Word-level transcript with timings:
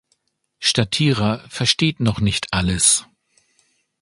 Statira 0.57 1.45
versteht 1.47 1.99
noch 1.99 2.21
nicht 2.21 2.51
alles. 2.55 3.05